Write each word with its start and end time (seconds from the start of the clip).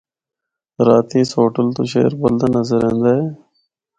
راتیں 0.85 1.21
اس 1.23 1.31
ہوٹل 1.37 1.67
تو 1.75 1.81
شہرا 1.91 2.17
بَلدا 2.21 2.47
نظر 2.57 2.79
ایندا 2.87 3.11
اے۔ 3.15 3.21